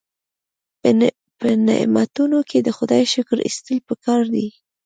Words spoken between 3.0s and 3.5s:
شکر